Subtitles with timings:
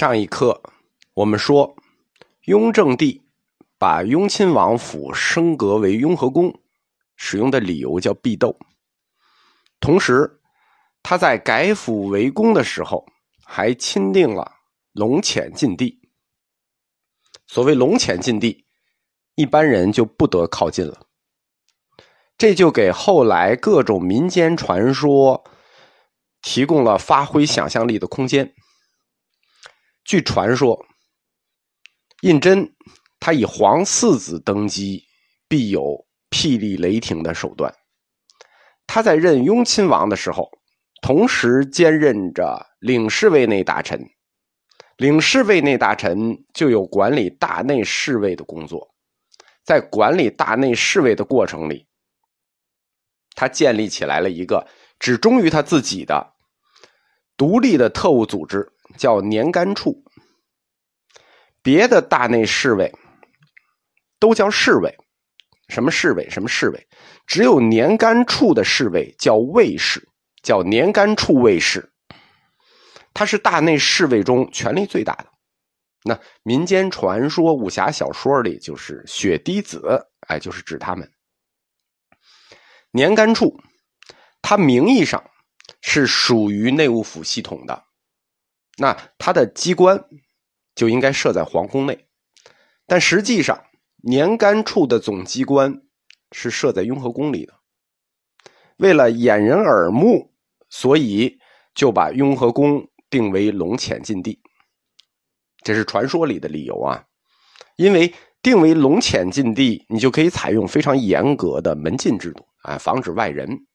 [0.00, 0.62] 上一课
[1.12, 1.76] 我们说，
[2.46, 3.22] 雍正帝
[3.76, 6.58] 把雍亲王府升格为雍和宫，
[7.16, 8.58] 使用的理由叫避斗。
[9.78, 10.40] 同时，
[11.02, 13.04] 他在改府为宫的时候，
[13.44, 14.50] 还钦定了
[14.92, 16.00] 龙潜禁地。
[17.46, 18.64] 所谓龙潜禁地，
[19.34, 20.98] 一般人就不得靠近了。
[22.38, 25.44] 这就给后来各种民间传说
[26.40, 28.54] 提供了发挥想象力的空间。
[30.10, 30.76] 据传说，
[32.22, 32.68] 胤禛
[33.20, 35.04] 他以皇四子登基，
[35.46, 37.72] 必有霹雳雷霆的手段。
[38.88, 40.50] 他在任雍亲王的时候，
[41.00, 44.04] 同时兼任着领侍卫内大臣。
[44.96, 48.92] 领侍卫内大臣就有管理大内侍卫的工作，
[49.62, 51.86] 在管理大内侍卫的过程里。
[53.36, 54.66] 他建立起来了一个
[54.98, 56.34] 只忠于他自己的
[57.36, 60.02] 独立的特务组织，叫年干处。
[61.62, 62.92] 别的大内侍卫
[64.18, 64.96] 都叫侍卫，
[65.68, 66.88] 什么侍卫，什么侍卫，
[67.26, 70.08] 只有年干处的侍卫叫卫士，
[70.42, 71.92] 叫年干处卫士。
[73.12, 75.26] 他是大内侍卫中权力最大的。
[76.02, 81.10] 那民间传说、武侠小说里就是血滴子，哎，就是指他们。
[82.92, 83.60] 年干处，
[84.40, 85.22] 它名义上
[85.82, 87.84] 是属于内务府系统的，
[88.80, 90.06] 那它的机关
[90.74, 92.06] 就应该设在皇宫内，
[92.86, 93.62] 但实际上
[94.02, 95.82] 年干处的总机关
[96.32, 97.52] 是设在雍和宫里的。
[98.78, 100.32] 为了掩人耳目，
[100.70, 101.38] 所以
[101.74, 104.40] 就把雍和宫定为龙潜禁地，
[105.62, 107.04] 这是传说里的理由啊，
[107.76, 112.46] 因为定为龙潜禁地，你就可以采用非常严格的门禁制度。
[112.62, 113.66] 啊，防止外人，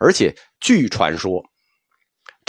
[0.00, 1.44] 而且据传说，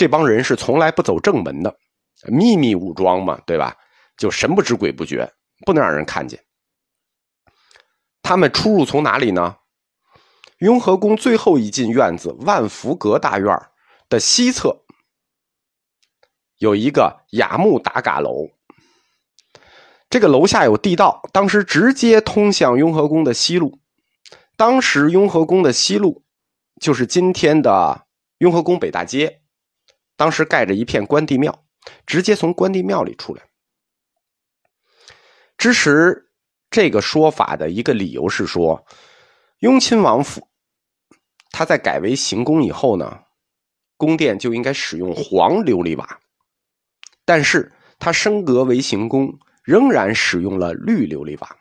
[0.01, 1.77] 这帮人是从来不走正门的，
[2.23, 3.77] 秘密武装嘛，对吧？
[4.17, 5.31] 就神不知鬼不觉，
[5.63, 6.43] 不能让人看见。
[8.23, 9.57] 他们出入从哪里呢？
[10.57, 13.55] 雍和宫最后一进院子万福阁大院
[14.09, 14.81] 的西侧，
[16.57, 18.49] 有一个雅木达嘎楼，
[20.09, 23.79] 这个楼下有地道，当时直接通向雍和宫的西路。
[24.57, 26.23] 当时雍和宫的西路，
[26.81, 28.07] 就是今天的
[28.39, 29.40] 雍和宫北大街。
[30.15, 31.65] 当时盖着一片关帝庙，
[32.05, 33.43] 直接从关帝庙里出来。
[35.57, 36.31] 支持
[36.69, 38.85] 这个说法的一个理由是说，
[39.59, 40.47] 雍亲王府，
[41.51, 43.19] 他在改为行宫以后呢，
[43.97, 46.19] 宫殿就应该使用黄琉璃瓦，
[47.25, 51.57] 但是他升格为行宫，仍然使用了绿琉璃瓦，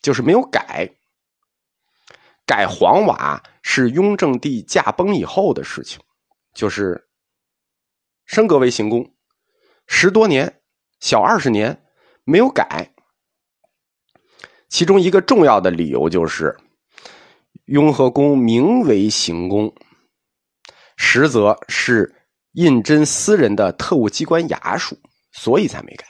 [0.00, 0.90] 就是没有改。
[2.46, 6.00] 改黄瓦是雍正帝驾崩以后的事情，
[6.54, 7.08] 就是
[8.32, 9.12] 升格为行宫，
[9.86, 10.62] 十多年，
[11.00, 11.84] 小二十年
[12.24, 12.90] 没有改。
[14.70, 16.56] 其中一个重要的理由就是，
[17.66, 19.70] 雍和宫名为行宫，
[20.96, 22.10] 实则是
[22.52, 24.96] 胤禛私人的特务机关衙署，
[25.32, 26.06] 所以才没改。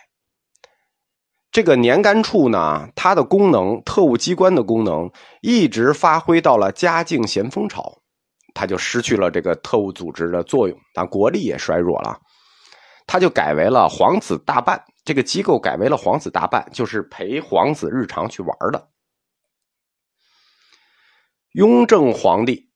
[1.51, 5.11] 这个年干处呢，它的功能，特务机关的功能，
[5.41, 8.02] 一直发挥到了嘉靖咸丰朝，
[8.63, 12.17] 他就失去了这个特务组织的作用，但国力也衰弱了，
[13.09, 18.89] 他就改为了皇子大办，这个机构改为了皇子大办，就是陪皇子日常去玩的。
[21.55, 22.71] 雍正皇帝，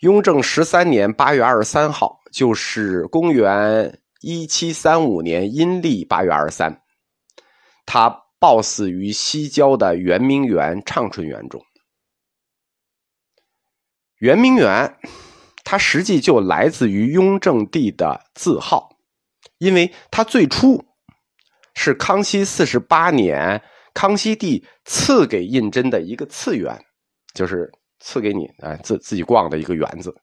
[0.00, 6.82] 雍正十三年八月二十三号，就是公元一七三五年阴历八月二十三。
[7.86, 11.64] 他暴死于西郊的圆明园畅春园中。
[14.22, 15.00] 圆明园，
[15.64, 18.96] 它实际就来自于雍正帝的字号，
[19.58, 20.84] 因为它最初
[21.74, 23.60] 是康熙四十八年，
[23.92, 26.80] 康熙帝赐给胤禛的一个次园，
[27.34, 27.68] 就是
[27.98, 30.14] 赐给你啊自自己逛的一个园子。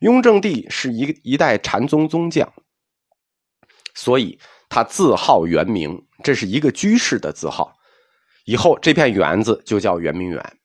[0.00, 2.52] 雍正帝是一一代禅宗宗将，
[3.94, 4.36] 所以
[4.68, 6.04] 他字号圆明。
[6.24, 7.72] 这是一个居士的字号，
[8.46, 10.58] 以后这片园子就叫圆明园。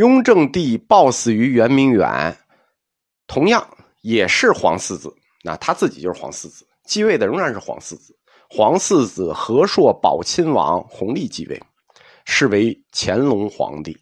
[0.00, 2.34] 雍正帝暴死于圆明园，
[3.26, 3.68] 同样
[4.00, 5.14] 也是皇四子，
[5.44, 8.18] 那他自己就是皇四子，继位的仍然是皇四子。
[8.48, 11.62] 皇四子和硕宝亲王弘历继位，
[12.24, 13.94] 是为乾隆皇帝。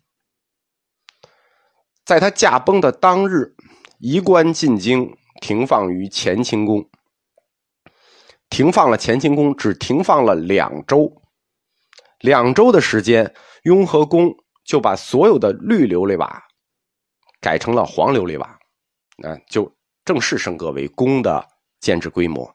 [2.04, 3.56] 在他驾崩的当日，
[3.98, 6.88] 移官进京，停放于乾清宫。
[8.48, 11.20] 停放了乾清宫，只停放了两周，
[12.20, 13.34] 两周的时间，
[13.64, 14.36] 雍和宫
[14.68, 16.44] 就把所有的绿琉璃瓦
[17.40, 18.46] 改成了黄琉璃瓦，
[19.26, 19.74] 啊，就
[20.04, 21.42] 正式升格为宫的
[21.80, 22.54] 建制规模。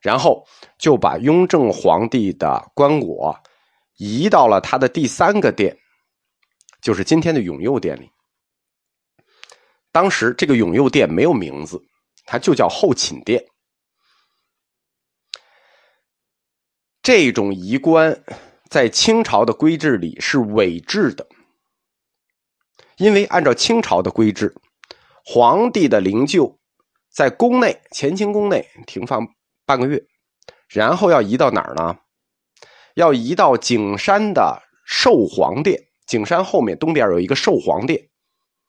[0.00, 0.42] 然后
[0.78, 3.38] 就把雍正皇帝的棺椁
[3.98, 5.76] 移到了他的第三个殿，
[6.80, 8.10] 就是今天的永佑殿里。
[9.92, 11.78] 当时这个永佑殿没有名字，
[12.24, 13.44] 它就叫后寝殿。
[17.02, 18.24] 这种移棺
[18.70, 21.28] 在清朝的规制里是伪制的，
[23.00, 24.54] 因为按照清朝的规制，
[25.24, 26.58] 皇帝的灵柩
[27.08, 29.26] 在宫内乾清宫内停放
[29.64, 30.04] 半个月，
[30.68, 31.98] 然后要移到哪儿呢？
[32.94, 35.88] 要移到景山的寿皇殿。
[36.06, 38.10] 景山后面东边有一个寿皇殿，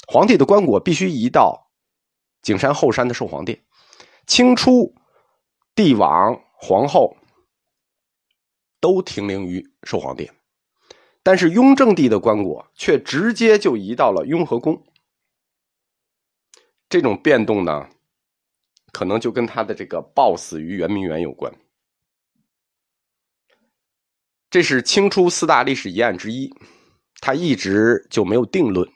[0.07, 1.69] 皇帝的棺椁必须移到
[2.42, 3.62] 景山后山的寿皇殿。
[4.25, 4.95] 清初，
[5.75, 7.18] 帝王、皇后。
[8.80, 10.33] 都停灵于寿皇殿，
[11.23, 14.83] 但是雍正帝的棺椁却直接就移到了雍和宫。
[16.89, 17.88] 这种变动呢，
[18.91, 21.53] 可能就跟他的这个暴死于圆明园有关。
[24.50, 26.53] 这是清初四大历史疑案之一，
[27.21, 28.89] 他一直就没有定论。